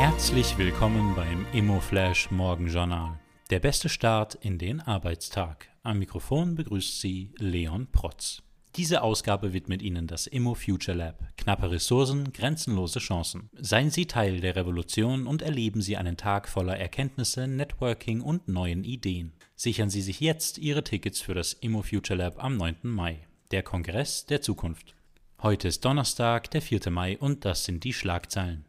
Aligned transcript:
Herzlich 0.00 0.56
willkommen 0.56 1.14
beim 1.14 1.44
ImmoFlash 1.52 2.30
Morgenjournal. 2.30 3.20
Der 3.50 3.58
beste 3.58 3.90
Start 3.90 4.34
in 4.34 4.56
den 4.56 4.80
Arbeitstag. 4.80 5.68
Am 5.82 5.98
Mikrofon 5.98 6.54
begrüßt 6.54 7.02
Sie 7.02 7.34
Leon 7.36 7.86
Protz. 7.92 8.42
Diese 8.76 9.02
Ausgabe 9.02 9.52
widmet 9.52 9.82
Ihnen 9.82 10.06
das 10.06 10.26
Immo 10.26 10.54
Future 10.54 10.96
Lab. 10.96 11.22
Knappe 11.36 11.70
Ressourcen, 11.70 12.32
grenzenlose 12.32 12.98
Chancen. 12.98 13.50
Seien 13.52 13.90
Sie 13.90 14.06
Teil 14.06 14.40
der 14.40 14.56
Revolution 14.56 15.26
und 15.26 15.42
erleben 15.42 15.82
Sie 15.82 15.98
einen 15.98 16.16
Tag 16.16 16.48
voller 16.48 16.78
Erkenntnisse, 16.78 17.46
Networking 17.46 18.22
und 18.22 18.48
neuen 18.48 18.84
Ideen. 18.84 19.34
Sichern 19.54 19.90
Sie 19.90 20.00
sich 20.00 20.18
jetzt 20.20 20.56
Ihre 20.56 20.82
Tickets 20.82 21.20
für 21.20 21.34
das 21.34 21.52
Immo 21.52 21.82
Future 21.82 22.18
Lab 22.18 22.42
am 22.42 22.56
9. 22.56 22.76
Mai, 22.84 23.26
der 23.50 23.62
Kongress 23.62 24.24
der 24.24 24.40
Zukunft. 24.40 24.94
Heute 25.42 25.68
ist 25.68 25.84
Donnerstag, 25.84 26.50
der 26.52 26.62
4. 26.62 26.88
Mai 26.88 27.18
und 27.18 27.44
das 27.44 27.66
sind 27.66 27.84
die 27.84 27.92
Schlagzeilen. 27.92 28.64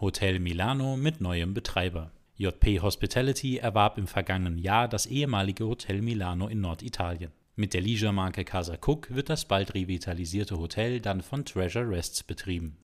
Hotel 0.00 0.38
Milano 0.38 0.96
mit 0.96 1.20
neuem 1.20 1.52
Betreiber. 1.52 2.10
JP 2.36 2.80
Hospitality 2.80 3.58
erwarb 3.58 3.98
im 3.98 4.06
vergangenen 4.06 4.56
Jahr 4.56 4.88
das 4.88 5.04
ehemalige 5.04 5.66
Hotel 5.66 6.00
Milano 6.00 6.48
in 6.48 6.62
Norditalien. 6.62 7.32
Mit 7.54 7.74
der 7.74 7.82
Leisure-Marke 7.82 8.46
Casa 8.46 8.78
Cook 8.80 9.14
wird 9.14 9.28
das 9.28 9.44
bald 9.44 9.74
revitalisierte 9.74 10.58
Hotel 10.58 11.00
dann 11.00 11.20
von 11.20 11.44
Treasure 11.44 11.86
Rests 11.86 12.22
betrieben. 12.22 12.78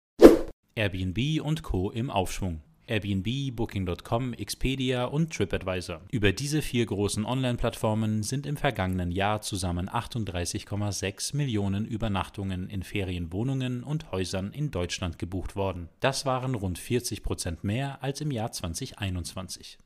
Airbnb 0.75 1.41
und 1.43 1.63
Co. 1.63 1.91
im 1.91 2.11
Aufschwung. 2.11 2.61
Airbnb, 2.87 3.55
Booking.com, 3.55 4.33
Expedia 4.35 5.05
und 5.05 5.33
TripAdvisor. 5.33 6.03
Über 6.11 6.33
diese 6.33 6.63
vier 6.63 6.87
großen 6.87 7.25
Online-Plattformen 7.25 8.23
sind 8.23 8.47
im 8.47 8.57
vergangenen 8.57 9.11
Jahr 9.11 9.41
zusammen 9.41 9.89
38,6 9.89 11.37
Millionen 11.37 11.85
Übernachtungen 11.85 12.69
in 12.71 12.83
Ferienwohnungen 12.83 13.83
und 13.83 14.13
Häusern 14.13 14.53
in 14.53 14.71
Deutschland 14.71 15.19
gebucht 15.19 15.57
worden. 15.57 15.89
Das 16.01 16.27
waren 16.27 16.55
rund 16.55 16.79
40 16.79 17.23
Prozent 17.23 17.65
mehr 17.65 18.03
als 18.03 18.21
im 18.21 18.31
Jahr 18.31 18.53
2021. 18.53 19.79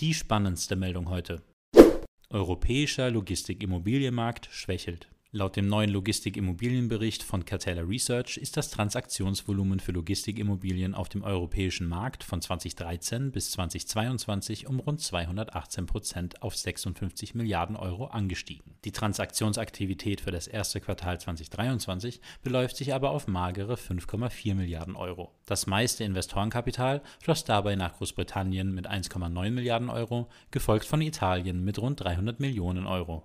Die 0.00 0.14
spannendste 0.14 0.76
Meldung 0.76 1.10
heute. 1.10 1.42
Europäischer 2.30 3.10
Logistikimmobilienmarkt 3.10 4.48
schwächelt. 4.50 5.08
Laut 5.30 5.56
dem 5.56 5.68
neuen 5.68 5.90
Logistikimmobilienbericht 5.90 7.22
von 7.22 7.44
Catella 7.44 7.82
Research 7.82 8.38
ist 8.38 8.56
das 8.56 8.70
Transaktionsvolumen 8.70 9.78
für 9.78 9.92
Logistikimmobilien 9.92 10.94
auf 10.94 11.10
dem 11.10 11.22
europäischen 11.22 11.86
Markt 11.86 12.24
von 12.24 12.40
2013 12.40 13.30
bis 13.30 13.50
2022 13.50 14.66
um 14.66 14.80
rund 14.80 15.02
218 15.02 15.84
Prozent 15.84 16.40
auf 16.40 16.56
56 16.56 17.34
Milliarden 17.34 17.76
Euro 17.76 18.06
angestiegen. 18.06 18.76
Die 18.86 18.92
Transaktionsaktivität 18.92 20.22
für 20.22 20.30
das 20.30 20.46
erste 20.46 20.80
Quartal 20.80 21.20
2023 21.20 22.22
beläuft 22.42 22.78
sich 22.78 22.94
aber 22.94 23.10
auf 23.10 23.28
magere 23.28 23.74
5,4 23.74 24.54
Milliarden 24.54 24.96
Euro. 24.96 25.34
Das 25.44 25.66
meiste 25.66 26.04
Investorenkapital 26.04 27.02
floss 27.20 27.44
dabei 27.44 27.76
nach 27.76 27.98
Großbritannien 27.98 28.74
mit 28.74 28.88
1,9 28.88 29.50
Milliarden 29.50 29.90
Euro, 29.90 30.30
gefolgt 30.50 30.86
von 30.86 31.02
Italien 31.02 31.64
mit 31.64 31.78
rund 31.78 32.00
300 32.00 32.40
Millionen 32.40 32.86
Euro. 32.86 33.24